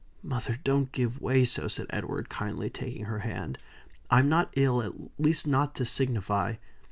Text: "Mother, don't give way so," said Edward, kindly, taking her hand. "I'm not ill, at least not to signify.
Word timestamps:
"Mother, 0.23 0.57
don't 0.63 0.91
give 0.91 1.21
way 1.21 1.45
so," 1.45 1.67
said 1.67 1.85
Edward, 1.91 2.27
kindly, 2.27 2.71
taking 2.71 3.05
her 3.05 3.19
hand. 3.19 3.59
"I'm 4.09 4.27
not 4.27 4.51
ill, 4.55 4.81
at 4.81 4.93
least 5.19 5.45
not 5.45 5.75
to 5.75 5.85
signify. 5.85 6.55